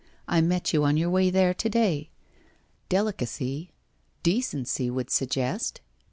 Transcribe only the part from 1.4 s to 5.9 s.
to day. Delicacy— decency would suggest